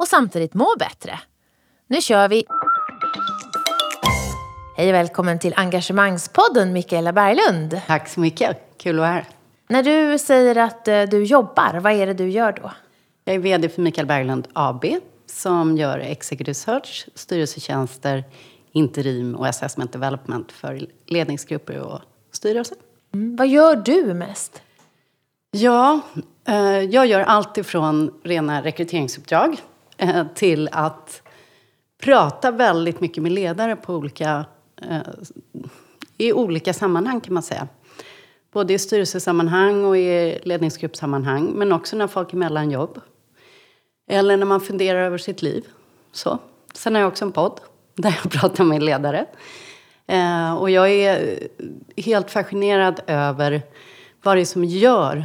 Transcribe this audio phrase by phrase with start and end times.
[0.00, 1.20] och samtidigt må bättre.
[1.86, 2.44] Nu kör vi!
[4.76, 7.80] Hej och välkommen till Engagemangspodden Mikaela Berglund.
[7.86, 9.24] Tack så mycket, kul att vara här.
[9.68, 12.72] När du säger att eh, du jobbar, vad är det du gör då?
[13.24, 14.84] Jag är VD för Mikael Berglund AB
[15.26, 18.24] som gör executive search, styrelsetjänster,
[18.72, 22.00] interim och assessment development för ledningsgrupper och
[22.32, 22.76] styrelser.
[23.14, 23.36] Mm.
[23.36, 24.62] Vad gör du mest?
[25.50, 26.00] Ja,
[26.48, 29.60] eh, jag gör allt ifrån rena rekryteringsuppdrag
[30.00, 31.22] eh, till att
[32.02, 34.44] prata väldigt mycket med ledare på olika,
[34.82, 35.00] eh,
[36.18, 37.68] i olika sammanhang kan man säga.
[38.52, 43.00] Både i styrelsesammanhang och i ledningsgruppssammanhang, men också när folk är mellan jobb.
[44.10, 45.64] Eller när man funderar över sitt liv.
[46.12, 46.38] Så.
[46.74, 47.60] Sen har jag också en podd
[47.94, 49.26] där jag pratar med ledare.
[50.06, 51.38] Eh, och jag är
[51.96, 53.62] helt fascinerad över
[54.22, 55.24] vad det är som gör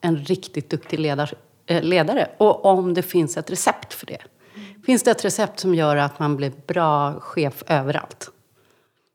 [0.00, 1.34] en riktigt duktig ledare
[1.66, 2.28] ledare.
[2.38, 4.22] Och om det finns ett recept för det.
[4.86, 8.30] Finns det ett recept som gör att man blir bra chef överallt?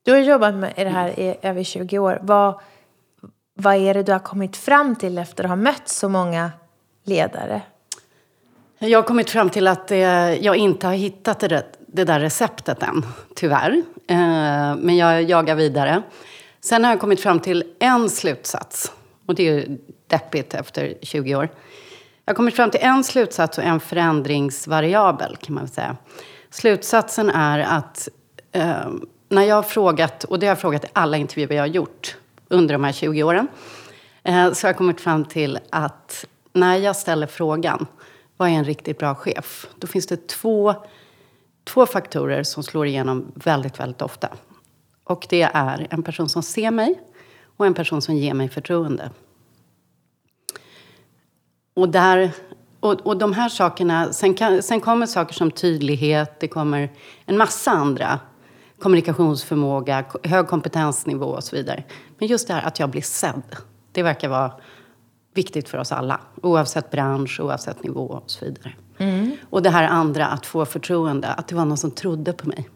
[0.03, 2.20] Du har jobbat med det här i över 20 år.
[2.22, 2.59] Vad,
[3.53, 6.52] vad är det du har kommit fram till efter att ha mött så många
[7.03, 7.61] ledare?
[8.80, 9.92] Jag har kommit fram till att
[10.42, 13.05] jag inte har hittat det, det där receptet än,
[13.36, 13.83] tyvärr.
[14.08, 16.02] Eh, men jag jagar vidare.
[16.61, 18.92] Sen har jag kommit fram till en slutsats.
[19.25, 19.77] Och det är ju
[20.08, 21.50] deppigt efter 20 år.
[22.30, 25.98] Jag har kommit fram till en slutsats och en förändringsvariabel, kan man säga.
[26.50, 28.10] Slutsatsen är att
[28.52, 28.90] eh,
[29.30, 32.18] när jag har frågat, och det har jag frågat i alla intervjuer jag har gjort
[32.48, 33.48] under de här 20 åren,
[34.23, 37.86] eh, så har jag kommit fram till att när jag ställer frågan,
[38.38, 39.68] vad är en riktigt bra chef?
[39.76, 40.73] Då finns det två,
[41.64, 44.30] två faktorer som slår igenom väldigt, väldigt ofta.
[45.04, 47.00] Och det är en person som ser mig
[47.58, 49.10] och en person som ger mig förtroende.
[51.80, 52.32] Och, där,
[52.80, 56.90] och, och de här sakerna, sen, kan, sen kommer saker som tydlighet, det kommer
[57.26, 58.20] en massa andra
[58.80, 61.84] kommunikationsförmåga, hög kompetensnivå och så vidare.
[62.18, 63.56] Men just det här att jag blir sedd,
[63.92, 64.52] det verkar vara
[65.34, 66.20] viktigt för oss alla.
[66.42, 68.73] Oavsett bransch, oavsett nivå och så vidare.
[68.98, 69.32] Mm.
[69.50, 72.70] Och det här andra, att få förtroende, att det var någon som trodde på mig.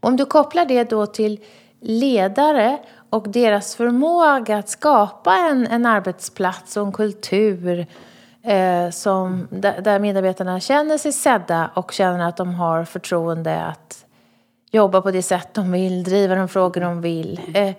[0.00, 1.40] Om du kopplar det då till
[1.80, 2.78] ledare
[3.10, 7.86] och deras förmåga att skapa en, en arbetsplats och en kultur
[8.44, 14.04] eh, som, där, där medarbetarna känner sig sedda och känner att de har förtroende att
[14.70, 17.40] jobba på det sätt de vill, driva de frågor de vill.
[17.54, 17.74] Eh,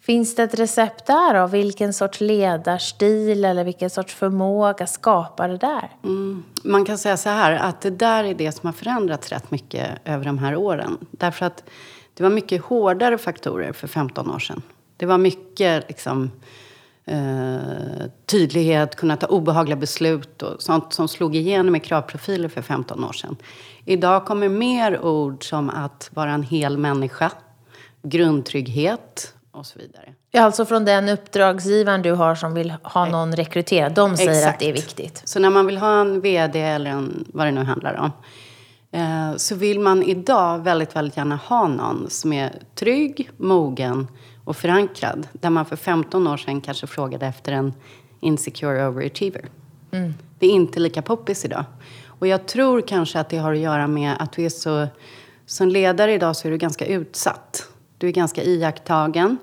[0.00, 5.56] finns det ett recept där av vilken sorts ledarstil eller vilken sorts förmåga skapar det
[5.56, 5.90] där?
[6.04, 6.44] Mm.
[6.64, 9.88] Man kan säga så här att det där är det som har förändrats rätt mycket
[10.04, 10.98] över de här åren.
[11.10, 11.64] Därför att
[12.14, 14.62] det var mycket hårdare faktorer för 15 år sedan.
[14.96, 16.30] Det var mycket liksom,
[17.08, 23.04] eh, tydlighet, kunna ta obehagliga beslut och sånt som slog igenom i kravprofiler för 15
[23.04, 23.36] år sedan.
[23.84, 27.30] Idag kommer mer ord som att vara en hel människa,
[28.02, 30.14] grundtrygghet och så vidare.
[30.30, 33.92] Ja, alltså från den uppdragsgivaren du har som vill ha någon rekryterad.
[33.92, 34.54] De säger Exakt.
[34.54, 35.22] att det är viktigt.
[35.24, 38.12] Så när man vill ha en VD eller en, vad det nu handlar om.
[38.92, 44.08] Eh, så vill man idag väldigt, väldigt gärna ha någon som är trygg, mogen
[44.48, 45.28] och förankrad.
[45.32, 47.74] Där man för 15 år sedan kanske frågade efter en
[48.20, 49.48] insecure overachiever.
[49.90, 50.14] Mm.
[50.38, 51.64] Det är inte lika poppis idag.
[52.06, 54.86] Och jag tror kanske att det har att göra med att vi är så...
[55.46, 57.68] Som ledare idag så är du ganska utsatt.
[57.98, 59.38] Du är ganska iakttagen.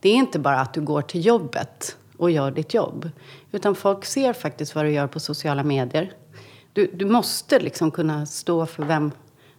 [0.00, 3.10] Det är inte bara att du går till jobbet och gör ditt jobb.
[3.52, 6.12] Utan folk ser faktiskt vad du gör på sociala medier.
[6.72, 9.12] Du, du måste liksom kunna stå för vem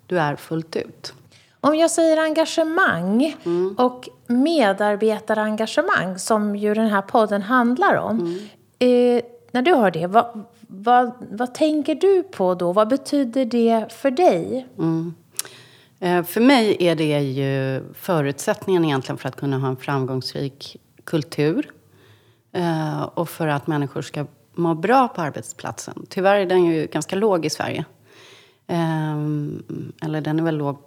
[0.08, 1.14] du är fullt ut.
[1.62, 3.76] Om jag säger engagemang mm.
[3.78, 8.20] och medarbetarengagemang som ju den här podden handlar om.
[8.20, 8.38] Mm.
[8.80, 12.74] Eh, när du hör det, vad, vad, vad tänker du på då?
[12.74, 14.68] Vad betyder det för dig?
[14.78, 15.14] Mm.
[16.00, 21.72] Eh, för mig är det ju förutsättningen egentligen för att kunna ha en framgångsrik kultur.
[22.52, 26.06] Eh, och för att människor ska må bra på arbetsplatsen.
[26.10, 27.86] Tyvärr är den ju ganska låg i Sverige.
[28.68, 29.18] Eh,
[30.02, 30.78] eller den är väl låg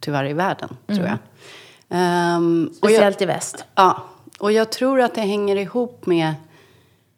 [0.00, 0.98] tyvärr i världen, mm.
[0.98, 1.18] tror jag.
[2.76, 3.64] Speciellt jag, i väst.
[3.74, 4.02] Ja.
[4.38, 6.34] Och jag tror att det hänger ihop med,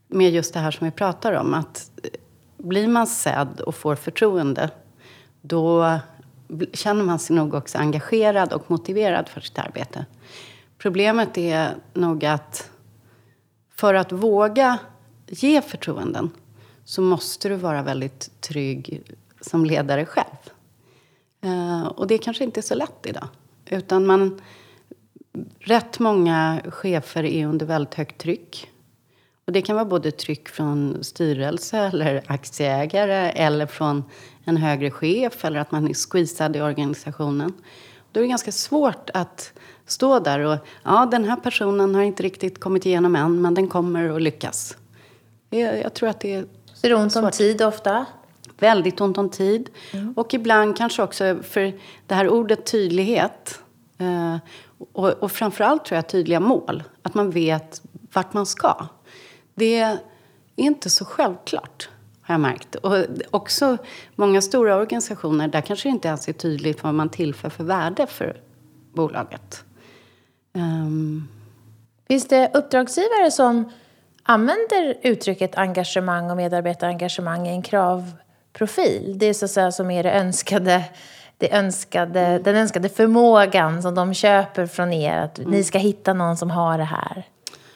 [0.09, 1.55] med just det här som vi pratar om.
[1.55, 1.91] Att
[2.57, 4.71] blir man sedd och får förtroende
[5.41, 5.99] då
[6.73, 10.07] känner man sig nog också engagerad och motiverad för sitt arbete.
[10.79, 12.71] Problemet är nog att
[13.75, 14.79] för att våga
[15.27, 16.31] ge förtroenden
[16.85, 19.03] så måste du vara väldigt trygg
[19.41, 20.53] som ledare själv.
[21.45, 23.29] Uh, och det kanske inte är så lätt idag.
[23.67, 24.41] Utan man,
[25.59, 28.69] rätt många chefer är under väldigt högt tryck.
[29.47, 34.05] Och det kan vara både tryck från styrelse eller aktieägare eller från
[34.45, 37.53] en högre chef eller att man är squeezad i organisationen.
[38.13, 39.53] Då är det ganska svårt att
[39.87, 43.69] stå där och ja, den här personen har inte riktigt kommit igenom än men den
[43.69, 44.77] kommer att lyckas.
[45.51, 46.45] Jag, jag tror att det är
[46.75, 48.07] Så det är ont om tid ofta?
[48.63, 49.71] Väldigt ont om tid.
[49.93, 50.13] Mm.
[50.17, 51.73] Och ibland kanske också för
[52.07, 53.61] det här ordet tydlighet
[53.99, 54.37] eh,
[54.93, 56.83] och, och framförallt tror jag tydliga mål.
[57.03, 57.83] Att man vet
[58.13, 58.87] vart man ska.
[59.55, 59.99] Det är
[60.57, 61.89] inte så självklart,
[62.23, 62.75] har jag märkt.
[62.75, 62.97] Och
[63.31, 63.79] också
[64.15, 68.07] många stora organisationer, där kanske det inte ens är tydligt vad man tillför för värde
[68.07, 68.41] för
[68.93, 69.65] bolaget.
[70.55, 71.29] Um.
[72.09, 73.73] Finns det uppdragsgivare som
[74.23, 77.63] använder uttrycket engagemang och medarbetarengagemang i en
[78.53, 79.19] kravprofil?
[79.19, 80.85] Det är så att säga som är det önskade,
[81.39, 85.19] det önskade, den önskade förmågan som de köper från er.
[85.19, 85.51] Att mm.
[85.51, 87.27] ni ska hitta någon som har det här.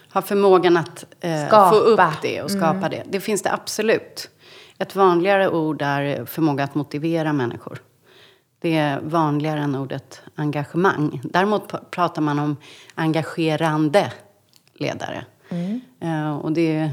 [0.09, 2.91] Har förmågan att eh, få upp det och skapa mm.
[2.91, 3.03] det.
[3.07, 4.31] Det finns det absolut.
[4.79, 7.79] Ett vanligare ord är förmåga att motivera människor.
[8.61, 11.21] Det är vanligare än ordet engagemang.
[11.25, 12.57] Däremot pratar man om
[12.95, 14.13] engagerande
[14.75, 15.25] ledare.
[15.49, 15.81] Mm.
[16.03, 16.91] Uh, och det,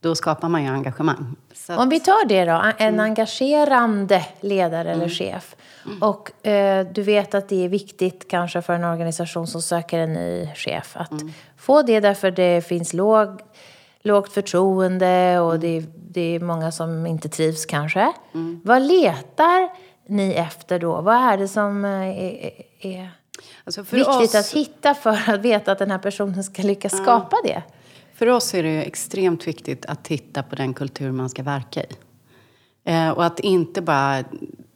[0.00, 1.36] då skapar man ju engagemang.
[1.68, 3.00] Att, om vi tar det då, en mm.
[3.00, 5.10] engagerande ledare eller mm.
[5.10, 5.56] chef.
[5.86, 6.02] Mm.
[6.02, 10.12] Och eh, du vet att det är viktigt kanske för en organisation som söker en
[10.12, 11.32] ny chef att mm.
[11.56, 13.40] få det därför det finns låg,
[14.00, 15.60] lågt förtroende och mm.
[15.60, 18.12] det, det är många som inte trivs kanske.
[18.34, 18.60] Mm.
[18.64, 19.68] Vad letar
[20.08, 21.00] ni efter då?
[21.00, 23.10] Vad är det som eh, är, är
[23.64, 24.34] alltså viktigt oss...
[24.34, 27.62] att hitta för att veta att den här personen ska lyckas skapa det?
[28.16, 31.86] För oss är det extremt viktigt att titta på den kultur man ska verka i.
[32.84, 34.24] Eh, och att inte bara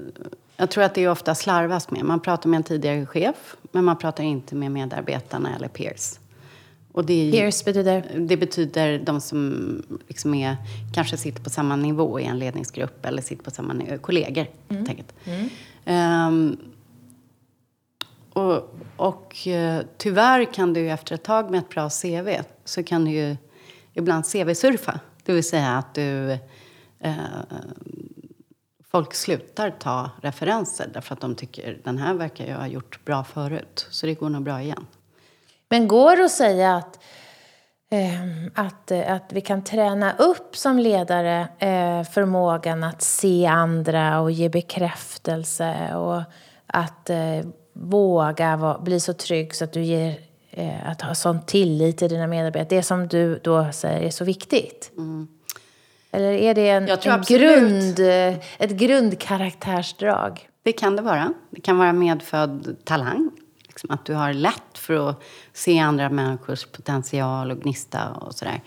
[0.56, 2.04] jag tror att det är ofta slarvas med.
[2.04, 6.18] Man pratar med en tidigare chef, men man pratar inte med medarbetarna eller peers.
[6.92, 8.04] Och det, peers betyder?
[8.18, 10.56] Det betyder de som liksom är,
[10.94, 14.46] kanske sitter på samma nivå i en ledningsgrupp eller sitter på samma nivå, kollegor.
[14.68, 14.86] Mm.
[15.84, 16.28] Mm.
[16.28, 16.58] Um,
[18.32, 22.28] och, och uh, tyvärr kan du efter ett tag med ett bra CV
[22.64, 23.36] så kan du ju
[23.94, 25.00] ibland CV-surfa.
[25.24, 26.38] Det vill säga att du...
[27.00, 27.14] Eh,
[28.90, 33.24] folk slutar ta referenser därför att de tycker den här verkar jag ha gjort bra
[33.24, 34.86] förut, så det går nog bra igen.
[35.68, 36.98] Men går det att säga att,
[37.90, 44.30] eh, att, att vi kan träna upp som ledare eh, förmågan att se andra och
[44.30, 46.22] ge bekräftelse och
[46.66, 51.46] att eh, våga vara, bli så trygg så att du ger eh, att ha sån
[51.46, 52.78] tillit till dina medarbetare.
[52.78, 54.92] Det som du då säger är så viktigt.
[54.96, 55.28] Mm.
[56.16, 57.98] Eller är det en, en grund,
[58.58, 60.48] ett grundkaraktärsdrag?
[60.62, 61.32] Det kan det vara.
[61.50, 63.30] Det kan vara medfödd talang.
[63.66, 68.62] Liksom att du har lätt för att se andra människors potential och gnista och sådär.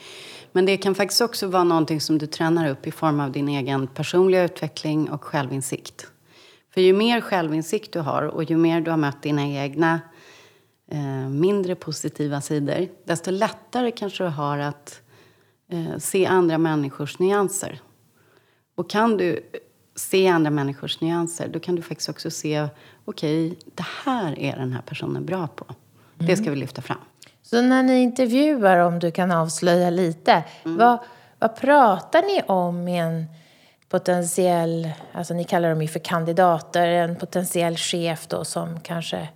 [0.52, 3.50] Men det kan faktiskt också vara någonting som du tränar upp i form av din
[3.50, 6.08] egen personliga utveckling och självinsikt.
[6.74, 10.00] För ju mer självinsikt du har och ju mer du har mött dina egna
[10.92, 15.02] eh, mindre positiva sidor desto lättare kanske du har att
[15.70, 17.82] eh, se andra människors nyanser.
[18.76, 19.50] Och kan du
[19.96, 22.68] se andra människors nyanser då kan du faktiskt också se
[23.06, 25.66] okej, okay, det här är den här personen bra på.
[25.66, 26.28] Mm.
[26.28, 26.98] Det ska vi lyfta fram.
[27.42, 30.78] Så när ni intervjuar, om du kan avslöja lite, mm.
[30.78, 31.00] vad,
[31.40, 33.26] vad pratar ni om i en
[33.90, 39.30] potentiell, alltså ni kallar dem ju för kandidater, en potentiell chef då som kanske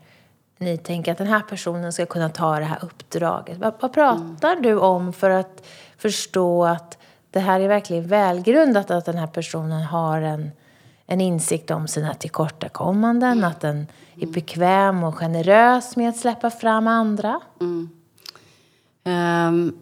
[0.58, 3.58] ni tänker att den här personen ska kunna ta det här uppdraget.
[3.58, 4.64] Vad, vad pratar mm.
[4.64, 5.66] du om för att
[6.04, 6.98] förstå att
[7.32, 10.52] det här är verkligen välgrundat att den här personen har en,
[11.06, 13.44] en insikt om sina tillkortakommanden, mm.
[13.44, 17.40] att den är bekväm och generös med att släppa fram andra?
[17.62, 17.90] Mm.
[19.06, 19.78] Um,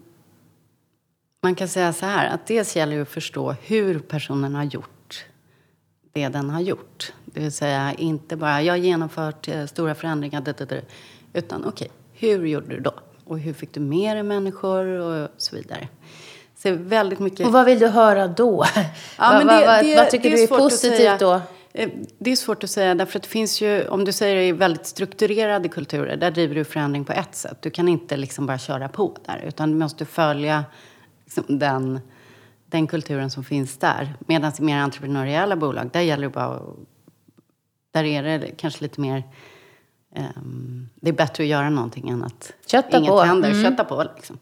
[1.41, 5.25] man kan säga så här, att dels gäller det att förstå hur personen har gjort
[6.13, 7.13] det den har gjort.
[7.25, 10.43] Det vill säga inte bara, jag har genomfört eh, stora förändringar,
[11.33, 12.93] utan okej, okay, hur gjorde du då?
[13.31, 15.87] Och hur fick du med dig människor och så vidare.
[16.55, 17.45] Så väldigt mycket...
[17.45, 18.65] Och vad vill du höra då?
[19.17, 21.41] Ja, men det, vad, det, vad tycker du är positivt då?
[21.73, 24.51] Eh, det är svårt att säga, därför att det finns ju, om du säger i
[24.51, 27.57] väldigt strukturerade kulturer, där driver du förändring på ett sätt.
[27.61, 30.65] Du kan inte liksom bara köra på där, utan du måste följa
[31.23, 31.99] liksom den,
[32.65, 34.13] den kulturen som finns där.
[34.19, 36.61] Medan i mer entreprenöriella bolag, där gäller det bara
[37.91, 39.23] Där är det kanske lite mer...
[40.15, 43.21] Um, det är bättre att göra någonting än att Kötta inget på.
[43.21, 43.49] händer.
[43.49, 43.63] Mm.
[43.63, 44.37] Kötta på liksom.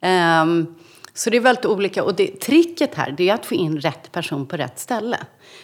[0.00, 0.74] Um,
[1.14, 2.04] så det är väldigt olika.
[2.04, 5.18] Och det, tricket här det är att få in rätt person på rätt ställe.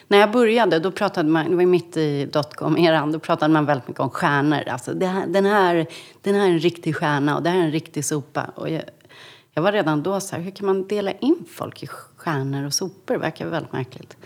[0.09, 3.89] När jag började, då pratade man, det var mitt i dotcom-eran, då pratade man väldigt
[3.89, 4.69] mycket om stjärnor.
[4.69, 5.87] Alltså, här, den, här,
[6.23, 8.51] den här är en riktig stjärna och det här är en riktig sopa.
[8.55, 8.83] Och jag,
[9.53, 12.75] jag var redan då så här, hur kan man dela in folk i stjärnor och
[12.75, 13.15] sopor?
[13.15, 14.17] Det verkar väldigt märkligt.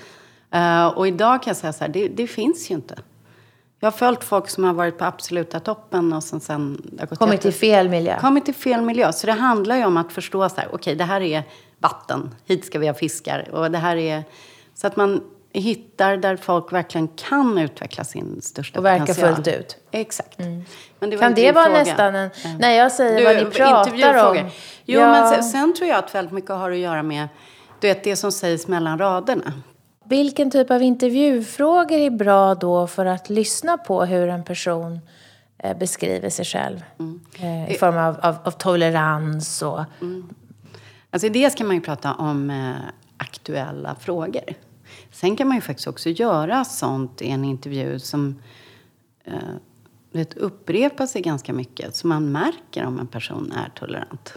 [0.54, 2.98] Uh, och idag kan jag säga så här, det, det, finns ju inte.
[3.82, 6.40] Jag har följt folk som har varit på absoluta toppen och sen...
[6.40, 6.82] sen
[7.18, 8.18] kommit till fel miljö.
[8.20, 9.12] Kommit till fel miljö.
[9.12, 11.42] Så det handlar ju om att förstå så här, okej okay, det här är
[11.78, 13.48] vatten, hit ska vi ha fiskar.
[13.52, 14.24] Och det här är...
[14.74, 15.20] Så att man
[15.52, 19.02] hittar där folk verkligen kan utveckla sin största och potential.
[19.02, 19.76] Och verka fullt ut.
[19.90, 20.38] Exakt.
[20.38, 20.64] Mm.
[20.98, 21.78] Men det kan det vara fråga.
[21.78, 22.30] nästan en...
[22.44, 22.58] Mm.
[22.58, 24.50] När jag säger du, vad ni pratar om.
[24.84, 25.10] Jo, ja.
[25.12, 27.28] men sen, sen, tror jag att väldigt mycket har att göra med
[27.80, 29.52] du vet, det som sägs mellan raderna.
[30.04, 35.00] Vilken typ av intervjufrågor är bra då för att lyssna på hur en person
[35.58, 36.84] eh, beskriver sig själv?
[36.98, 37.20] Mm.
[37.40, 39.84] Eh, I form av, av, av tolerans och...
[40.00, 40.28] Mm.
[41.10, 42.74] Alltså dels kan man ju prata om eh,
[43.16, 44.54] aktuella frågor.
[45.10, 48.42] Sen kan man ju faktiskt också göra sånt i en intervju som
[49.24, 49.34] eh,
[50.12, 51.96] vet, upprepar sig ganska mycket.
[51.96, 54.34] Så man märker om en person är tolerant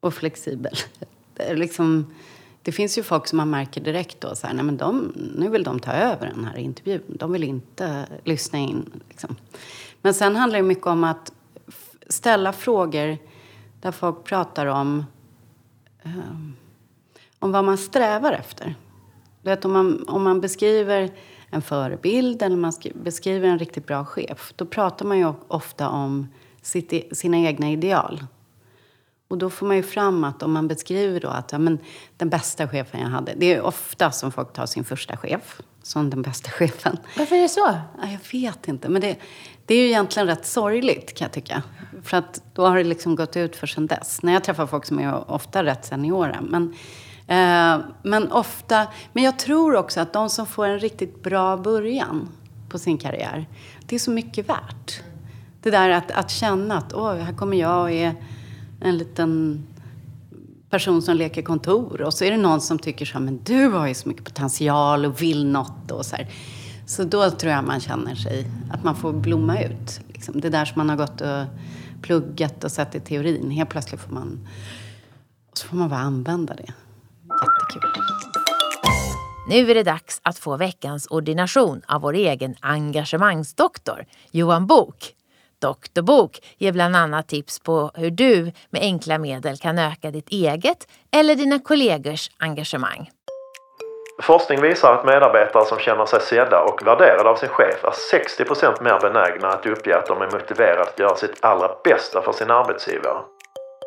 [0.00, 0.74] och flexibel.
[1.34, 2.14] Det, är liksom,
[2.62, 5.48] det finns ju folk som man märker direkt då, så här, nej men de, nu
[5.48, 7.02] vill de ta över den här intervjun.
[7.08, 9.02] De vill inte lyssna in.
[9.08, 9.36] Liksom.
[10.02, 11.32] Men sen handlar det mycket om att
[12.08, 13.18] ställa frågor
[13.80, 15.04] där folk pratar om,
[16.02, 16.56] um,
[17.38, 18.74] om vad man strävar efter.
[19.42, 21.10] Du vet, om, man, om man beskriver
[21.50, 26.28] en förebild eller man beskriver en riktigt bra chef då pratar man ju ofta om
[26.62, 28.24] sitt, e, sina egna ideal.
[29.32, 31.78] Och då får man ju fram att om man beskriver då att ja, men,
[32.16, 33.32] den bästa chefen jag hade...
[33.36, 36.96] Det är ofta som folk tar sin första chef som den bästa chefen.
[37.18, 37.74] Varför är det så?
[38.02, 38.88] Ja, jag vet inte.
[38.88, 39.16] Men det,
[39.66, 41.62] det är ju egentligen rätt sorgligt kan jag tycka.
[42.02, 44.22] För att då har det liksom gått ut för sen dess.
[44.22, 46.40] När jag träffar folk som är ofta rätt seniora.
[46.40, 46.74] Men
[47.26, 52.28] Eh, men ofta, men jag tror också att de som får en riktigt bra början
[52.68, 53.46] på sin karriär,
[53.86, 55.02] det är så mycket värt.
[55.62, 58.14] Det där att, att känna att, åh, här kommer jag och är
[58.82, 59.62] en liten
[60.70, 63.68] person som leker kontor och så är det någon som tycker så här, men du
[63.68, 66.30] har ju så mycket potential och vill något och så här.
[66.86, 70.00] Så då tror jag man känner sig, att man får blomma ut.
[70.08, 70.40] Liksom.
[70.40, 71.44] Det där som man har gått och
[72.02, 74.48] pluggat och sett i teorin, helt plötsligt får man,
[75.50, 76.72] och så får man bara använda det.
[77.42, 78.02] Jättekul.
[79.48, 85.14] Nu är det dags att få veckans ordination av vår egen engagemangsdoktor, Johan Bok.
[85.62, 90.28] Doktor Bok ger bland annat tips på hur du med enkla medel kan öka ditt
[90.28, 93.10] eget eller dina kollegors engagemang.
[94.22, 98.44] Forskning visar att medarbetare som känner sig sedda och värderade av sin chef är 60
[98.84, 102.50] mer benägna att uppge att de är motiverade att göra sitt allra bästa för sin
[102.50, 103.18] arbetsgivare.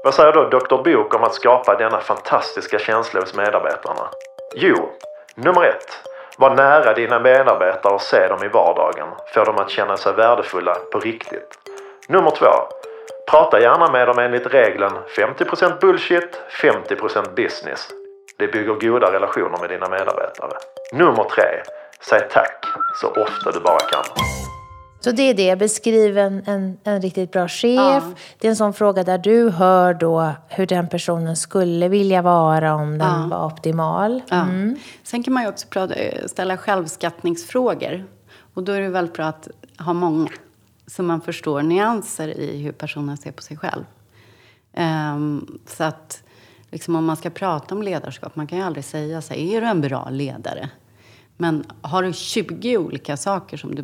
[0.04, 0.84] Vad säger då Dr.
[0.84, 4.10] Bok om att skapa denna fantastiska känsla hos medarbetarna?
[4.56, 4.90] Jo,
[5.36, 6.16] nummer ett.
[6.38, 9.08] Var nära dina medarbetare och se dem i vardagen.
[9.34, 11.65] Få dem att känna sig värdefulla på riktigt.
[12.10, 12.52] Nummer två.
[13.32, 17.88] Prata gärna med dem enligt regeln 50% bullshit, 50% business.
[18.38, 20.52] Det bygger goda relationer med dina medarbetare.
[20.94, 21.44] Nummer tre.
[22.10, 22.66] Säg tack
[23.02, 24.04] så ofta du bara kan.
[25.00, 27.78] Så det är det, beskriv en, en, en riktigt bra chef.
[27.80, 28.02] Ja.
[28.40, 32.74] Det är en sån fråga där du hör då hur den personen skulle vilja vara
[32.74, 33.28] om den Ja.
[33.38, 34.22] var optimal.
[34.30, 34.46] Ja.
[35.04, 38.04] Sen kan man ju också prata, eh, ställa självskattningsfrågor.
[38.54, 39.48] Och då är det väldigt bra att
[39.80, 40.30] ha många.
[40.88, 43.84] Så man förstår nyanser i hur personen ser på sig själv.
[44.78, 46.24] Um, så att
[46.72, 49.62] liksom om man ska prata om ledarskap, man kan ju aldrig säga så här, är
[49.62, 50.70] du en bra ledare?
[51.38, 53.84] Men har du 20 olika saker som du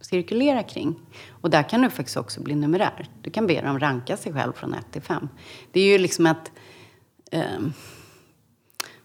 [0.00, 0.94] cirkulerar kring?
[1.30, 3.08] Och där kan du faktiskt också bli numerär.
[3.22, 5.28] Du kan be dem ranka sig själv från 1 till 5.
[5.72, 6.52] Det är ju liksom ett...
[7.32, 7.72] Um,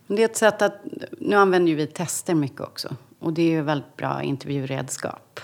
[0.07, 0.81] det är ett sätt att...
[1.19, 2.95] Nu använder ju vi tester mycket också.
[3.19, 5.39] Och det är ju väldigt bra intervjuredskap.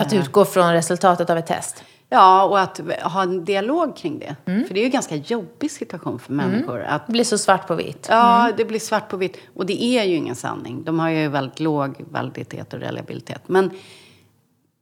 [0.00, 1.84] Att Eh, utgå från resultatet av ett test.
[2.08, 4.36] Ja, och att ha en dialog kring det.
[4.44, 6.82] För det är ju en ganska jobbig situation för människor.
[6.82, 8.06] Att, Det blir så svart på vitt.
[8.10, 9.36] ja, det blir svart på vitt.
[9.54, 10.84] Och det är ju ingen sanning.
[10.84, 13.42] De har ju väldigt låg validitet och reliabilitet.
[13.46, 13.70] Men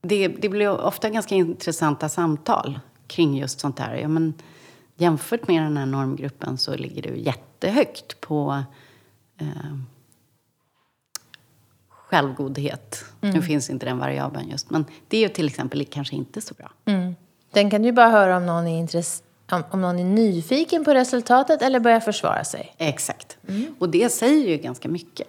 [0.02, 3.94] det, det blir ofta ganska intressanta samtal kring just sånt här.
[3.94, 4.34] Ja, men
[4.96, 8.62] jämfört med den här normgruppen så ligger du jättehögt på
[9.40, 9.46] eh,
[12.10, 13.04] självgodhet.
[13.20, 14.70] Nu finns inte den variabeln just.
[14.70, 16.70] Men det är ju till exempel kanske inte så bra.
[17.52, 19.22] Den kan du bara höra om någon, är intress-
[19.70, 22.74] om, någon är nyfiken på resultatet eller börjar försvara sig.
[22.78, 23.38] Exakt.
[23.78, 25.26] Och det säger ju ganska mycket.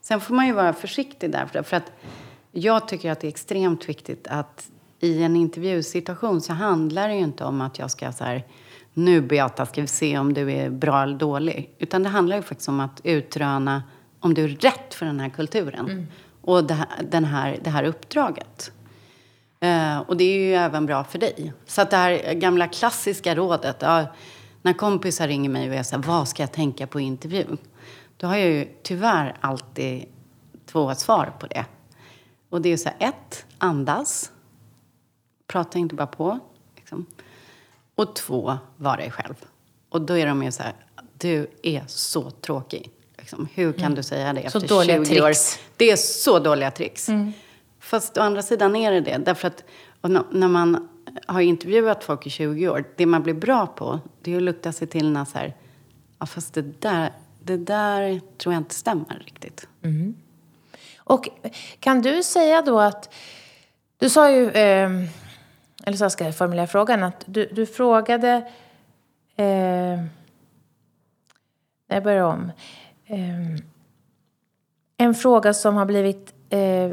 [0.00, 1.62] Sen får man ju vara försiktig där.
[1.62, 1.92] För att
[2.52, 7.20] jag tycker att det är extremt viktigt att i en intervjusituation så handlar det ju
[7.20, 8.44] inte om att jag ska så här,
[8.94, 11.74] nu Beata ska vi se om du är bra eller dålig.
[11.78, 13.82] Utan det handlar ju faktiskt om att utröna
[14.20, 16.06] om du är rätt för den här kulturen.
[16.40, 18.72] Och det här, den här, det här uppdraget.
[19.60, 21.52] Eh, och det är ju även bra för dig.
[21.66, 24.06] Så att det här gamla klassiska rådet, ja,
[24.62, 27.58] när kompisar ringer mig och jag säger vad ska jag tänka på intervjun?
[28.16, 30.04] Då har jag ju tyvärr alltid
[30.66, 31.64] två svar på det.
[32.50, 34.32] Och det är så här, ett, andas.
[35.46, 36.38] Prata inte bara på.
[36.76, 37.06] Liksom.
[37.94, 39.34] Och två, var dig själv.
[39.88, 40.74] Och då är de ju så här,
[41.18, 42.90] du är så tråkig.
[43.26, 43.48] Liksom.
[43.54, 45.26] Hur kan du säga det Så efter dåliga 20 år?
[45.26, 45.58] tricks.
[45.76, 47.08] Det är så dåliga tricks.
[47.80, 49.18] Fast å andra sidan är det det.
[49.18, 49.64] Därför att
[50.30, 50.88] när man
[51.26, 54.72] har intervjuat folk i 20 år, det man blir bra på, det är att lukta
[54.72, 55.54] sig till när så här,
[56.18, 57.12] ja fast det där,
[57.42, 59.68] det där tror jag inte stämmer riktigt.
[60.98, 61.28] Och
[61.80, 63.14] kan du säga då att...
[63.98, 64.50] Du sa ju...
[64.50, 64.90] Eh,
[65.84, 67.02] eller så ska jag formulera frågan.
[67.02, 68.50] Att du, du frågade...
[69.36, 70.04] Eh,
[71.88, 72.52] jag börjar om.
[73.06, 73.60] Eh,
[74.98, 76.90] en fråga som har blivit eh,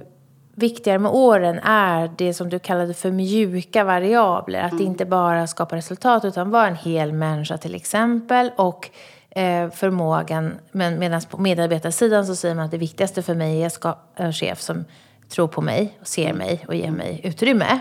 [0.56, 4.62] viktigare med åren är det som du kallade för mjuka variabler.
[4.62, 8.52] Att inte bara skapa resultat utan vara en hel människa till exempel.
[8.56, 8.90] Och
[9.30, 13.70] eh, förmågan, men medan på medarbetarsidan så säger man att det viktigaste för mig är
[13.70, 14.86] skapa en chef som
[15.30, 17.80] tror på mig och ser mig och ger mig utrymme.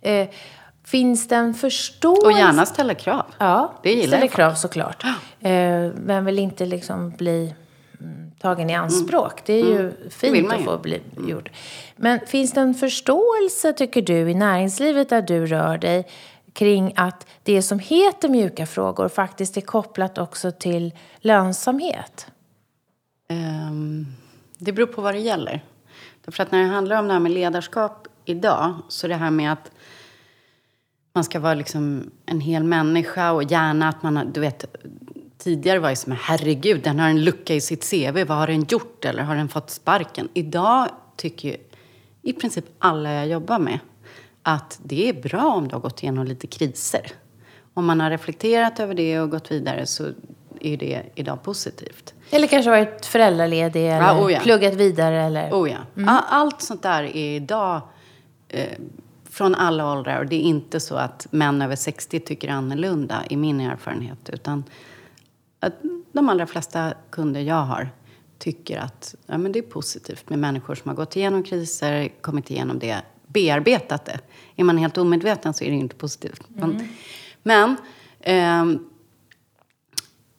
[0.00, 0.28] Eh,
[0.84, 2.26] finns det en förståelse?
[2.26, 3.24] Och gärna ställa krav.
[3.38, 5.04] Ja, Det gillar ställer jag krav såklart.
[5.40, 5.50] Eh,
[5.96, 7.54] men vill inte liksom bli
[8.00, 9.42] mm, tagen i anspråk.
[9.44, 11.50] Det är ju vill fint att få bli gjord.
[11.96, 16.08] Men finns det en förståelse, tycker du, i näringslivet där du rör dig
[16.52, 22.26] kring att det som heter mjuka frågor faktiskt är kopplat också till lönsamhet?
[23.28, 24.06] Ehm,
[24.58, 25.64] det beror på vad det gäller.
[26.24, 29.52] Därför att när det handlar om det här med ledarskap idag, så det här med
[29.52, 29.70] att
[31.12, 34.64] man ska vara liksom en hel människa och gärna att man har, du vet,
[35.38, 38.64] tidigare var det som herregud, den har en lucka i sitt CV, vad har den
[38.68, 40.28] gjort eller har den fått sparken?
[40.34, 41.56] Idag tycker ju
[42.22, 43.78] i princip alla jag jobbar med
[44.42, 47.06] att det är bra om du har gått igenom lite kriser.
[47.74, 50.04] Om man har reflekterat över det och gått vidare så
[50.60, 52.14] är det idag positivt.
[52.30, 54.40] Eller kanske varit föräldraledig eller oh ja.
[54.40, 55.50] pluggat vidare eller...
[55.50, 55.78] Oh ja.
[56.08, 57.80] A- Allt sånt där är idag
[58.48, 58.68] eh,
[59.32, 60.18] från alla åldrar.
[60.18, 64.30] Och det är inte så att män över 60 tycker annorlunda, i min erfarenhet.
[64.32, 64.64] Utan
[65.60, 65.72] att
[66.12, 67.90] de allra flesta kunder jag har
[68.38, 72.50] tycker att ja, men det är positivt med människor som har gått igenom kriser, kommit
[72.50, 74.20] igenom det, bearbetat det.
[74.56, 76.42] Är man helt omedveten så är det inte positivt.
[76.48, 76.88] Men,
[77.42, 77.76] men
[78.20, 78.86] ehm,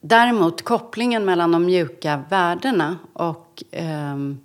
[0.00, 4.38] däremot kopplingen mellan de mjuka värdena och ehm,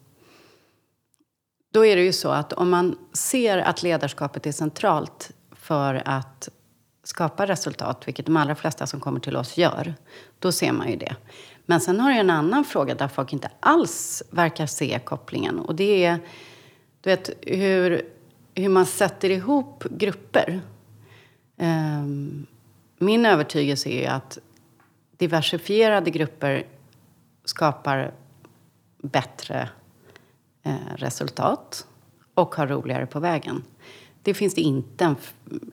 [1.71, 6.49] då är det ju så att om man ser att ledarskapet är centralt för att
[7.03, 9.93] skapa resultat, vilket de allra flesta som kommer till oss gör,
[10.39, 11.15] då ser man ju det.
[11.65, 15.59] Men sen har jag en annan fråga där folk inte alls verkar se kopplingen.
[15.59, 16.19] Och det är
[17.01, 18.01] du vet, hur,
[18.55, 20.61] hur man sätter ihop grupper.
[21.57, 22.45] Um,
[22.97, 24.37] min övertygelse är att
[25.17, 26.65] diversifierade grupper
[27.45, 28.11] skapar
[28.97, 29.69] bättre
[30.95, 31.87] resultat
[32.33, 33.63] och har roligare på vägen.
[34.23, 35.15] Det finns det inte en,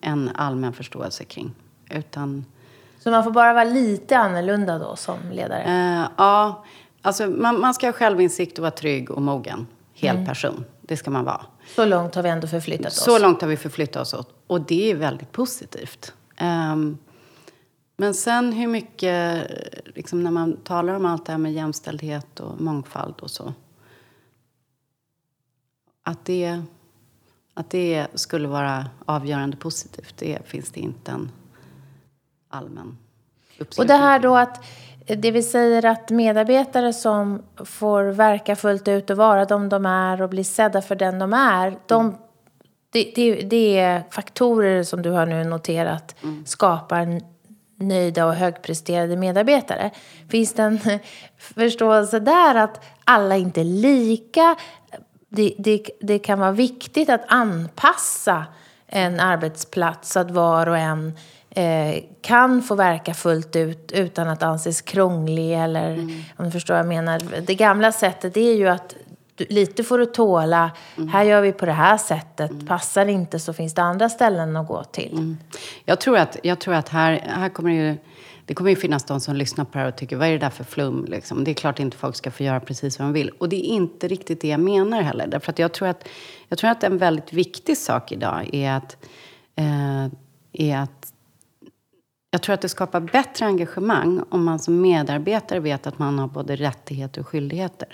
[0.00, 1.54] en allmän förståelse kring.
[1.90, 2.44] Utan,
[2.98, 5.62] Så man får bara vara lite annorlunda då som ledare?
[5.62, 6.64] eh, ja,
[7.02, 9.66] alltså man, man ska ha självinsikt och vara trygg och mogen.
[9.94, 10.26] Hel mm.
[10.26, 10.64] person.
[10.82, 11.46] Det ska man vara.
[11.76, 13.04] Så långt har vi ändå förflyttat oss?
[13.04, 14.26] Så långt har vi förflyttat oss.
[14.46, 16.12] Och det är väldigt positivt.
[16.40, 16.98] Um,
[17.96, 19.46] men sen hur mycket,
[19.84, 23.54] liksom när man talar om allt det här med jämställdhet och mångfald och så.
[26.08, 26.62] Att det,
[27.54, 31.30] att det skulle vara avgörande positivt, det finns det inte en
[32.48, 32.98] allmän
[33.58, 34.64] uppslutning Och det här då att,
[35.06, 40.22] det vi säger att medarbetare som får verka fullt ut och vara de de är
[40.22, 42.16] och bli sedda för den de är, de mm.
[42.90, 46.46] Det, det, det, är faktorer som du har nu noterat mm.
[46.46, 47.20] skapar
[47.76, 49.90] nöjda och högpresterande medarbetare.
[50.28, 50.78] Finns det en
[51.38, 54.56] förståelse där att alla inte är lika?
[55.36, 58.44] Det, det, det kan vara viktigt att anpassa
[58.86, 61.12] en arbetsplats så att var och en
[61.50, 66.22] eh, kan få verka fullt ut utan att anses krånglig eller mm.
[66.36, 67.22] om du förstår vad jag menar.
[67.46, 68.94] Det gamla sättet är ju att
[69.36, 70.70] lite får du tåla.
[70.96, 71.08] Mm.
[71.08, 72.50] Här gör vi på det här sättet.
[72.50, 72.66] Mm.
[72.66, 75.12] Passar inte så finns det andra ställen att gå till.
[75.12, 75.38] Mm.
[75.84, 77.96] Jag tror att, jag tror att här, här kommer det ju...
[78.46, 80.38] Det kommer ju finnas de som lyssnar på det här och tycker, vad är det
[80.38, 81.04] där för flum?
[81.04, 81.44] Liksom.
[81.44, 83.30] Det är klart inte folk ska få göra precis vad de vill.
[83.30, 85.26] Och det är inte riktigt det jag menar heller.
[85.26, 86.08] Därför att jag tror att,
[86.48, 88.96] jag tror att en väldigt viktig sak idag är att,
[89.56, 90.06] eh,
[90.52, 91.12] är att
[92.30, 96.28] jag tror att det skapar bättre engagemang om man som medarbetare vet att man har
[96.28, 97.88] både rättigheter och skyldigheter.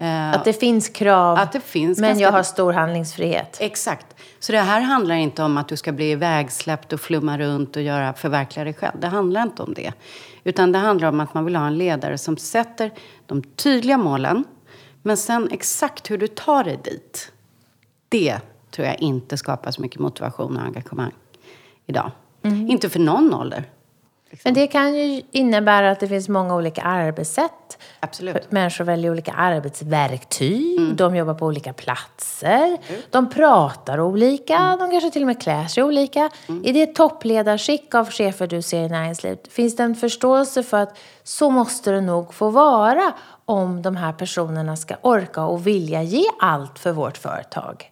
[0.00, 2.22] Eh, att det finns krav, det finns men ganska...
[2.22, 3.56] jag har stor handlingsfrihet.
[3.60, 4.06] Exakt.
[4.38, 7.82] Så det här handlar inte om att du ska bli ivägsläppt och flumma runt och
[7.82, 9.00] göra, förverkliga dig själv.
[9.00, 9.92] Det handlar inte om det.
[10.44, 12.90] Utan det handlar om att man vill ha en ledare som sätter
[13.26, 14.44] de tydliga målen,
[15.02, 17.32] men sen exakt hur du tar dig dit.
[18.08, 18.38] Det
[18.70, 21.12] tror jag inte skapar så mycket motivation och engagemang
[21.86, 22.10] idag.
[22.42, 22.70] Mm.
[22.70, 23.64] Inte för någon ålder.
[24.30, 24.48] Liksom.
[24.48, 27.78] Men det kan ju innebära att det finns många olika arbetssätt.
[28.00, 28.52] Absolut.
[28.52, 30.96] Människor väljer olika arbetsverktyg, mm.
[30.96, 33.00] de jobbar på olika platser, mm.
[33.10, 34.78] de pratar olika, mm.
[34.78, 36.30] de kanske till och med klär sig olika.
[36.48, 36.64] Mm.
[36.64, 40.98] I det toppledarskick av chefer du ser i näringslivet, finns det en förståelse för att
[41.22, 43.12] så måste det nog få vara
[43.44, 47.90] om de här personerna ska orka och vilja ge allt för vårt företag?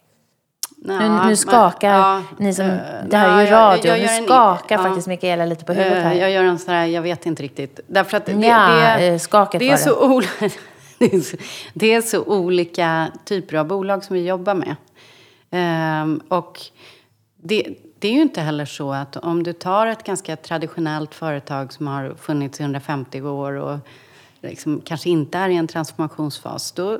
[0.79, 2.65] Nu, nu skakar ja, ni som...
[2.65, 2.77] Uh,
[3.09, 3.87] det här är ju radio.
[3.87, 6.13] Jag, jag nu skakar en, faktiskt ja, Mikaela lite på huvudet här.
[6.13, 7.79] Jag gör en sån här, jag vet inte riktigt.
[7.87, 10.21] Därför att det, ja, det, det, skaket det är, så
[10.99, 11.37] det, så,
[11.73, 14.75] det är så olika typer av bolag som vi jobbar med.
[16.03, 16.59] Um, och
[17.35, 17.67] det,
[17.99, 21.87] det är ju inte heller så att om du tar ett ganska traditionellt företag som
[21.87, 23.77] har funnits i 150 år och
[24.41, 26.99] liksom kanske inte är i en transformationsfas, då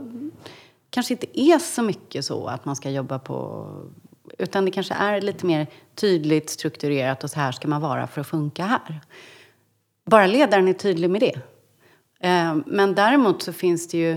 [0.98, 3.68] kanske inte är så mycket så att man ska jobba på...
[4.38, 8.22] Utan det kanske är lite mer tydligt strukturerat och så här ska man vara för
[8.22, 9.02] att funka här.
[10.06, 11.36] Bara ledaren är tydlig med det.
[12.20, 14.12] Eh, men däremot så finns det ju...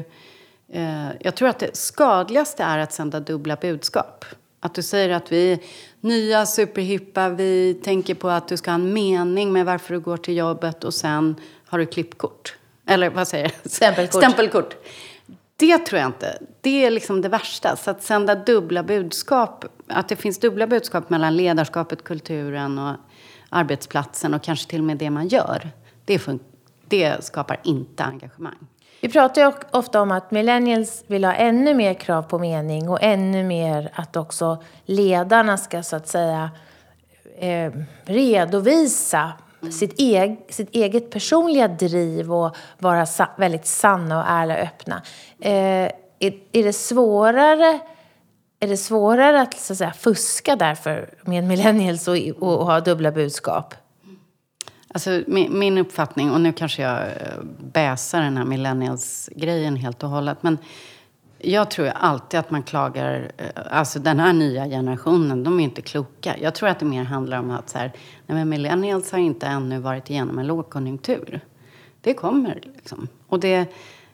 [0.72, 4.24] Eh, jag tror att det skadligaste är att sända dubbla budskap.
[4.60, 5.58] Att du säger att vi är
[6.00, 10.16] nya, superhippa, vi tänker på att du ska ha en mening med varför du går
[10.16, 12.56] till jobbet och sen har du klippkort.
[12.86, 13.72] Eller vad säger jag?
[13.72, 14.22] Stämpelkort.
[14.22, 14.76] Stämpelkort.
[15.60, 16.38] Det tror jag inte.
[16.60, 17.76] Det är liksom det värsta.
[17.76, 22.96] Så att sända dubbla budskap, att det finns dubbla budskap mellan ledarskapet, kulturen och
[23.48, 25.70] arbetsplatsen och kanske till och med det man gör.
[26.04, 26.28] Det,
[26.88, 28.66] det skapar inte engagemang.
[29.00, 32.98] Vi pratar ju ofta om att millennials vill ha ännu mer krav på mening och
[33.02, 36.50] ännu mer att också ledarna ska så att säga
[37.38, 37.72] eh,
[38.04, 39.32] redovisa
[39.70, 45.02] sitt, eg, sitt eget personliga driv och vara sa, väldigt sanna och ärliga och öppna.
[45.40, 47.80] Eh, är, är, det svårare,
[48.60, 52.80] är det svårare att, så att säga, fuska därför med millennials och, och, och ha
[52.80, 53.74] dubbla budskap?
[54.94, 60.10] Alltså, min, min, uppfattning, och nu kanske jag eh, bäsar den här millennials-grejen helt och
[60.10, 60.58] hållet, men
[61.42, 65.82] jag tror alltid att man klagar, eh, alltså den här nya generationen, de är inte
[65.82, 66.36] kloka.
[66.40, 67.92] Jag tror att det mer handlar om att så här,
[68.26, 71.40] nej men millennials har inte ännu varit igenom en lågkonjunktur.
[72.00, 73.08] Det kommer liksom.
[73.26, 73.66] Och det,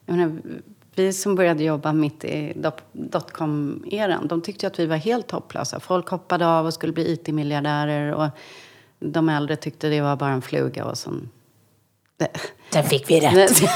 [0.06, 0.38] menar,
[0.94, 2.52] vi som började jobba mitt i
[2.92, 5.80] dotcom-eran, de tyckte att vi var helt hopplösa.
[5.80, 8.28] Folk hoppade av och skulle bli IT-miljardärer och
[8.98, 11.28] de äldre tyckte det var bara en fluga och sen
[12.70, 13.60] Sen fick vi rätt.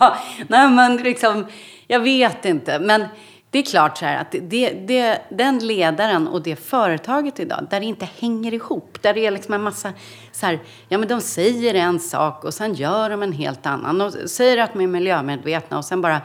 [0.00, 0.16] ja,
[0.48, 1.46] nej, men liksom,
[1.86, 2.78] jag vet inte.
[2.78, 3.04] Men
[3.50, 7.80] det är klart så här att det, det, den ledaren och det företaget idag, där
[7.80, 9.92] det inte hänger ihop, där det är liksom en massa
[10.32, 10.58] så här,
[10.88, 14.58] ja men de säger en sak och sen gör de en helt annan och säger
[14.58, 16.20] att de är miljömedvetna och sen bara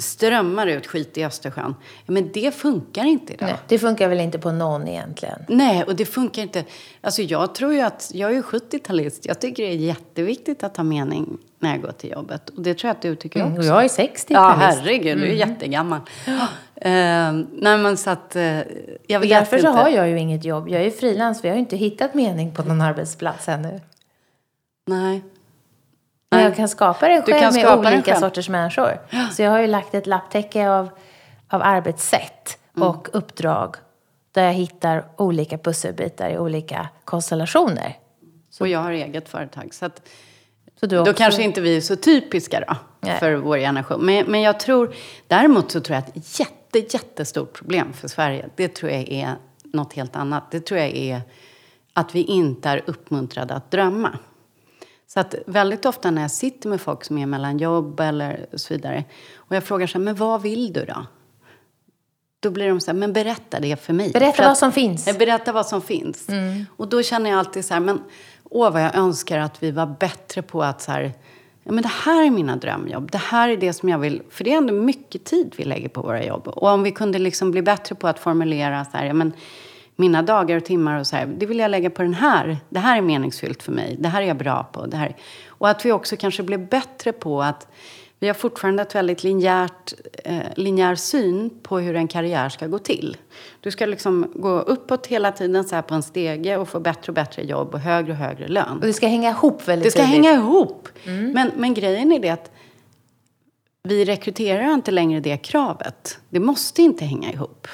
[0.00, 1.74] strömmar ut skit i Östersjön.
[2.06, 3.46] Ja, men det funkar inte idag.
[3.46, 5.38] Nej, det funkar väl inte på någon egentligen?
[5.48, 6.64] Nej, och det funkar inte.
[7.00, 10.76] Alltså jag tror ju att, jag är ju 70-talist, jag tycker det är jätteviktigt att
[10.76, 12.50] ha mening när jag går till jobbet.
[12.50, 13.60] Och det tror jag att du tycker Mm, också.
[13.60, 16.00] och jag är 60 Ja, herregud, du är jättegammal.
[16.86, 18.42] Uh, nej, men så att, uh,
[19.06, 19.68] jag vet därför inte.
[19.68, 20.68] så har jag ju inget jobb.
[20.68, 23.80] Jag är ju frilans, vi har ju inte hittat mening på någon arbetsplats ännu.
[24.86, 25.22] Nej.
[26.36, 28.20] Men jag kan skapa Du själv kan med den olika själv.
[28.20, 29.00] sorters människor.
[29.32, 30.88] Så jag har ju lagt ett lapptäcke av,
[31.48, 32.88] av arbetssätt Mm.
[32.88, 33.76] och uppdrag.
[34.32, 37.98] Där jag hittar olika pusselbitar i olika konstellationer.
[38.60, 39.74] Och jag har eget företag.
[39.74, 40.02] Så att,
[40.80, 43.18] Så Då också, kanske inte vi är så typiska då, Nej.
[43.18, 44.00] för vår generation.
[44.06, 44.94] Men, men jag tror,
[45.28, 49.34] däremot så tror jag att ett jätte, jättestort problem för Sverige, det tror jag är
[49.64, 50.50] något helt annat.
[50.50, 51.20] Det tror jag är
[51.92, 54.18] att vi inte är uppmuntrade att drömma.
[55.14, 58.74] Så att väldigt ofta när jag sitter med folk som är mellan jobb eller så
[58.74, 59.04] vidare
[59.36, 61.06] och jag frågar så här, men vad vill du då?
[62.40, 64.10] Då blir de så här, men berätta det för mig.
[64.12, 65.18] Berätta För vad att- som finns.
[65.18, 66.26] Berätta vad som finns.
[66.76, 68.00] Och då känner jag alltid så här, men
[68.44, 71.12] åh vad jag önskar att vi var bättre på att så här,
[71.62, 73.10] ja men det här är mina drömjobb.
[73.10, 75.88] Det här är det som jag vill, för det är ändå mycket tid vi lägger
[75.88, 76.48] på våra jobb.
[76.48, 79.32] Och om vi kunde liksom bli bättre på att formulera så här, ja men
[79.96, 82.56] mina dagar och timmar och så här, det vill jag lägga på den här.
[82.68, 83.96] Det här är meningsfyllt för mig.
[83.98, 84.86] Det här är jag bra på.
[84.86, 85.16] Det här.
[85.48, 87.68] Och att vi också kanske blir bättre på att
[88.18, 89.92] vi har fortfarande ett väldigt linjärt,
[90.24, 93.16] eh, linjär syn på hur en karriär ska gå till.
[93.60, 97.10] Du ska liksom gå uppåt hela tiden så här på en stege och få bättre
[97.10, 98.78] och bättre jobb och högre och högre lön.
[98.80, 100.14] Och det ska hänga ihop väldigt Det ska tydligt.
[100.26, 100.88] hänga ihop.
[101.04, 102.50] Men, men grejen är det att
[103.88, 106.18] vi rekryterar inte längre det kravet.
[106.28, 107.68] Det måste inte hänga ihop.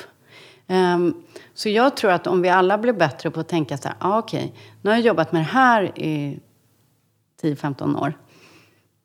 [0.66, 1.14] Ehm,
[1.59, 4.18] så jag tror att om vi alla blir bättre på att tänka så här, ah,
[4.18, 6.40] okej, nu har jag jobbat med det här i
[7.42, 8.12] 10-15 år.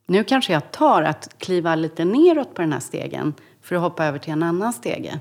[0.06, 4.06] Nu kanske jag tar att kliva lite neråt på den här stegen för att hoppa
[4.06, 5.20] över till en annan stege.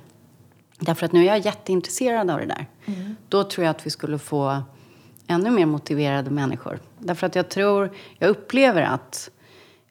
[0.78, 2.66] Därför att nu är jag jätteintresserad av det där.
[3.28, 4.62] Då tror jag att vi skulle få
[5.26, 6.78] ännu mer motiverade människor.
[6.98, 9.30] Därför att jag tror, jag upplever att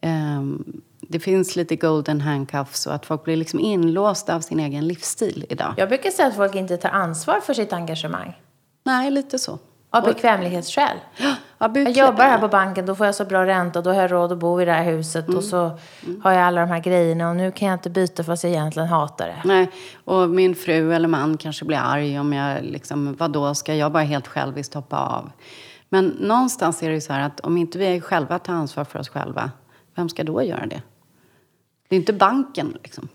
[0.01, 4.87] ehm, det finns lite golden handcuffs och att folk blir liksom inlåsta av sin egen
[4.87, 5.73] livsstil idag.
[5.77, 8.33] Jag brukar säga att folk inte tar ansvar för sitt engagemang.
[8.83, 9.59] Nej, lite så.
[9.93, 10.97] Av bekvämlighetsskäl.
[11.17, 14.11] Ja, Jag jobbar här på banken, då får jag så bra ränta, då har jag
[14.11, 15.77] råd att bo i det här huset och så
[16.23, 18.87] har jag alla de här grejerna och nu kan jag inte byta fast jag egentligen
[18.87, 19.41] hatar det.
[19.45, 19.71] Nej,
[20.05, 24.03] och min fru eller man kanske blir arg om jag liksom, vadå, ska jag bara
[24.03, 25.31] helt själviskt hoppa av?
[25.89, 28.99] Men någonstans är det ju så här att om inte vi själva tar ansvar för
[28.99, 29.51] oss själva,
[29.95, 30.81] vem ska då göra det?
[31.91, 33.07] Det är inte banken liksom.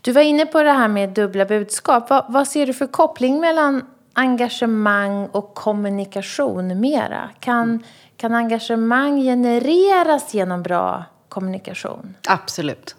[0.00, 2.10] Du var inne på det här med dubbla budskap.
[2.10, 7.30] Vad, vad ser du för koppling mellan engagemang och kommunikation mera?
[7.40, 7.84] Kan,
[8.16, 12.14] kan engagemang genereras genom bra kommunikation?
[12.28, 12.96] Absolut.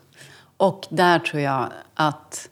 [0.57, 2.49] Och där tror jag att...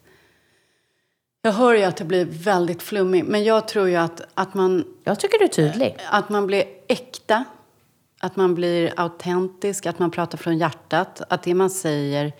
[1.42, 4.84] Jag hör ju att det blir väldigt flummigt, men jag tror ju att, att, man,
[5.04, 5.98] Jag tycker du är tydlig.
[6.10, 7.44] att man blir äkta,
[8.20, 12.34] att man blir autentisk, att man pratar från hjärtat, att det man säger...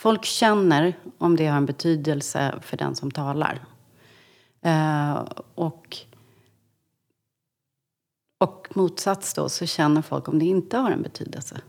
[0.00, 3.64] Folk känner om det har en betydelse för den som talar.
[4.62, 5.96] Eh, och,
[8.38, 11.60] och motsats då, så känner folk om det inte har en betydelse.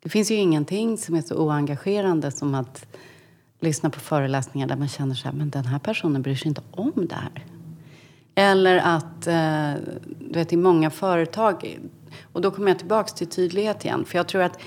[0.00, 2.86] Det finns ju ingenting som är så oengagerande som att
[3.60, 6.62] lyssna på föreläsningar där man känner så här, men den här personen bryr sig inte
[6.70, 7.44] om det här.
[8.34, 9.72] Eller att, eh,
[10.18, 11.78] du vet, i många företag,
[12.32, 14.58] och då kommer jag tillbaks till tydlighet igen, för jag tror att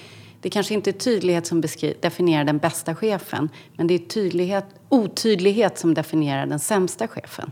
[0.43, 1.61] det kanske inte är tydlighet som
[2.01, 7.51] definierar den bästa chefen, men det är tydlighet, otydlighet som definierar den sämsta chefen.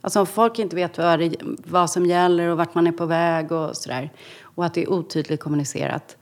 [0.00, 3.06] Alltså om folk inte vet vad, det, vad som gäller och vart man är på
[3.06, 6.16] väg och sådär, och att det är otydligt kommunicerat,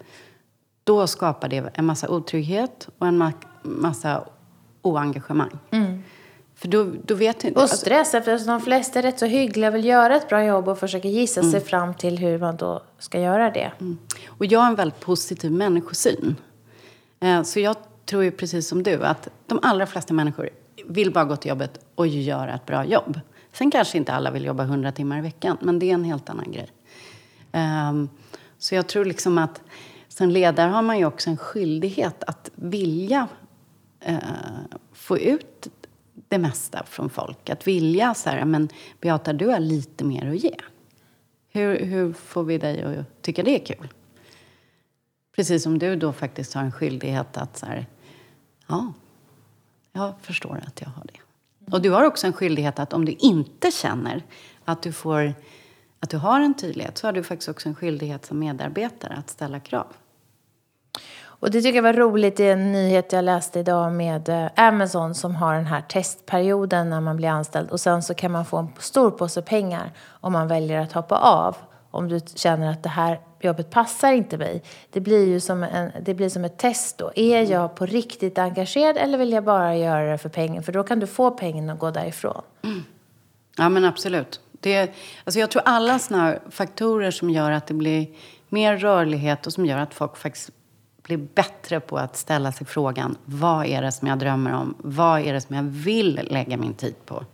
[0.85, 4.25] då skapar det en massa otrygghet och en ma- massa
[4.83, 5.59] oengagemang.
[5.71, 6.03] Mm.
[6.61, 7.61] För då, då vet inte...
[7.61, 10.79] Och stress eftersom de flesta är rätt så hyggliga vill göra ett bra jobb och
[10.79, 13.73] försöker gissa sig fram till hur man då ska göra det.
[14.29, 16.37] Och jag har en väldigt positiv människosyn.
[17.21, 20.51] Eh, Så jag tror ju precis som du att de allra flesta människor
[20.87, 23.21] vill bara gå till jobbet och göra ett bra jobb.
[23.53, 26.31] Sen kanske inte alla vill jobba 100 timmar i veckan, men det är en helt
[26.31, 26.71] annan grej.
[27.53, 28.09] Ehm,
[28.59, 29.63] Så jag tror liksom att
[30.09, 33.29] som ledare har man ju också en skyldighet att vilja
[34.01, 34.19] eh,
[34.93, 35.69] få ut
[36.31, 37.51] det mesta från folk.
[37.51, 38.69] Att vilja så här, men
[39.01, 40.55] Beata, du har lite mer att ge.
[41.49, 43.89] Hur, hur får vi dig att tycka det är kul?
[45.37, 47.87] Precis som du då faktiskt har en skyldighet att så här,
[48.67, 48.93] ja,
[49.93, 51.21] jag förstår att jag har det.
[51.75, 54.23] Och du har också en skyldighet att om du inte känner
[54.65, 55.35] att du, får,
[56.01, 59.31] att du har en tydlighet så har du faktiskt också en skyldighet som medarbetare att
[59.31, 59.87] ställa krav.
[61.41, 65.15] Och det tycker jag var roligt i en nyhet jag läste idag med eh, Amazon
[65.15, 68.57] som har den här testperioden när man blir anställd och sen så kan man få
[68.57, 71.57] en stor påse pengar om man väljer att hoppa av.
[71.91, 74.63] Om du känner att det här jobbet passar inte mig.
[74.91, 77.13] Det blir ju som, en, det blir som ett test då.
[77.15, 80.63] Är jag på riktigt engagerad eller vill jag bara göra det för pengen?
[80.63, 82.43] För då kan du få pengen och gå därifrån.
[82.63, 82.85] Mm.
[83.57, 84.41] Ja men absolut.
[84.53, 84.91] Det,
[85.25, 88.07] alltså jag tror alla sådana faktorer som gör att det blir
[88.49, 90.51] mer rörlighet och som gör att folk faktiskt
[91.17, 94.75] blir bättre på att ställa sig frågan vad är det som jag drömmer om?
[94.79, 97.25] Vad är det som jag vill lägga min tid på?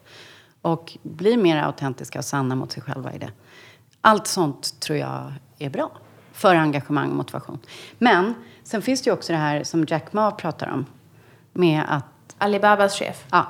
[0.63, 3.31] Och bli mer autentiska och sanna mot sig själva i det.
[4.01, 5.91] Allt sånt tror jag är bra
[6.33, 7.59] för engagemang och motivation.
[7.99, 10.87] Men sen finns det ju också det här som Jack Ma pratar om.
[11.53, 12.37] Med att...
[12.39, 13.25] Alibabas chef?
[13.31, 13.47] Ja.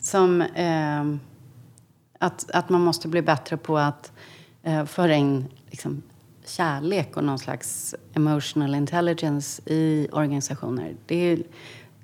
[0.00, 0.42] Som...
[0.42, 1.04] Eh,
[2.18, 4.12] att, att man måste bli bättre på att
[4.62, 6.02] eh, föra in liksom,
[6.46, 10.94] kärlek och någon slags emotional intelligence i organisationer.
[11.06, 11.42] Det är,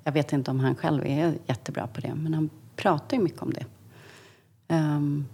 [0.03, 3.41] jag vet inte om han själv är jättebra på det, men han pratar ju mycket
[3.41, 3.65] om det.
[4.75, 5.27] Um,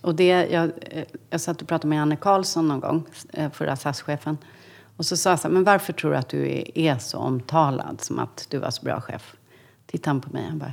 [0.00, 0.70] och det jag,
[1.30, 4.38] jag satt och pratade med Anne Karlsson någon gång, eh, förra SAS-chefen.
[4.96, 8.00] Och så sa jag så här, men varför tror du att du är så omtalad
[8.00, 9.34] som att du var så bra chef?
[9.86, 10.72] Tittade han på mig och bara,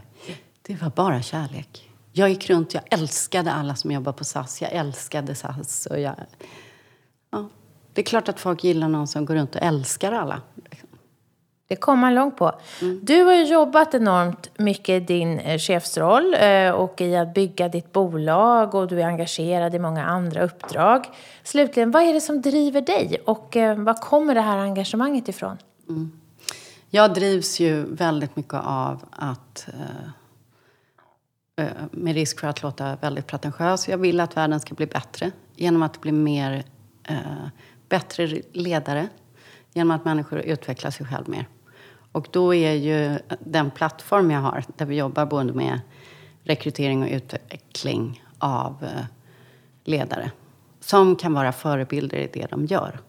[0.62, 1.90] det var bara kärlek.
[2.12, 4.62] Jag gick runt, jag älskade alla som jobbar på SAS.
[4.62, 5.86] Jag älskade SAS.
[5.86, 6.16] Och jag,
[7.32, 7.50] ja,
[7.94, 10.42] det är klart att folk gillar någon som går runt och älskar alla.
[11.70, 12.52] Det kommer man långt på.
[12.82, 13.00] Mm.
[13.04, 17.70] Du har ju jobbat enormt mycket i din eh, chefsroll eh, och i att bygga
[17.70, 21.06] ditt bolag och du är engagerad i många andra uppdrag.
[21.44, 25.58] Slutligen, vad är det som driver dig och eh, var kommer det här engagemanget ifrån?
[25.89, 26.12] Mm.
[26.89, 29.68] Jag drivs ju väldigt mycket av att
[31.92, 33.88] med risk för att låta väldigt pretentiös.
[33.88, 36.63] Jag vill att världen ska bli bättre genom att bli mer
[37.10, 37.48] Eh,
[37.89, 39.10] bättre ledare
[39.74, 41.48] genom att människor utvecklar sig själv mer.
[42.12, 45.80] Och då är ju den plattform jag har, där vi jobbar både med
[46.43, 49.06] rekrytering och utveckling av eh,
[49.84, 50.32] ledare
[50.80, 53.00] som kan vara förebilder i det de gör.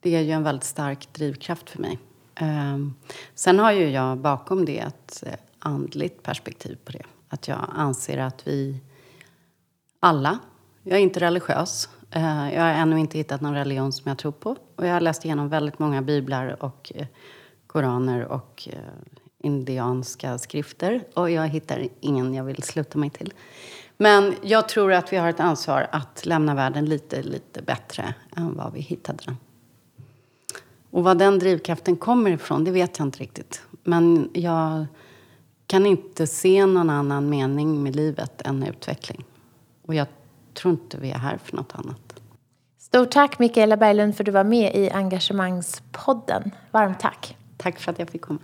[0.00, 1.98] Det är ju en väldigt stark drivkraft för mig.
[2.34, 2.94] Ehm,
[3.34, 7.02] sen har ju jag bakom det ett eh, andligt perspektiv på det.
[7.28, 8.80] Att jag anser att vi
[10.00, 10.38] alla,
[10.82, 14.32] jag är inte religiös, Eh, jag har ännu inte hittat någon religion som jag tror
[14.32, 14.56] på.
[14.76, 17.06] Och jag har läst igenom väldigt många biblar och eh,
[17.66, 18.78] koraner och eh,
[19.38, 21.04] indianska skrifter.
[21.14, 23.34] Och jag hittar ingen jag vill sluta mig till.
[23.96, 28.56] Men jag tror att vi har ett ansvar att lämna världen lite, lite bättre än
[28.56, 29.36] vad vi hittade den.
[30.90, 33.62] Och var den drivkraften kommer ifrån, det vet jag inte riktigt.
[33.82, 34.86] Men jag
[35.66, 39.24] kan inte se någon annan mening med livet än utveckling.
[39.86, 40.06] Och jag
[40.56, 42.20] tror inte vi är här för något annat.
[42.78, 46.50] Stort tack Mikaela Berglund för att du var med i Engagemangspodden.
[46.70, 47.36] Varmt tack.
[47.56, 48.40] Tack för att jag fick komma.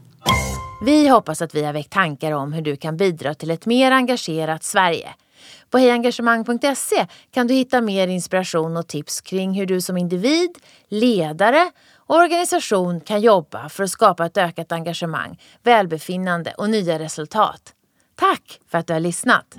[0.84, 3.92] Vi hoppas att vi har väckt tankar om hur du kan bidra till ett mer
[3.92, 5.08] engagerat Sverige.
[5.70, 11.70] På hejengagemang.se kan du hitta mer inspiration och tips kring hur du som individ, ledare
[11.94, 17.74] och organisation kan jobba för att skapa ett ökat engagemang, välbefinnande och nya resultat.
[18.14, 19.56] Tack för att du har lyssnat!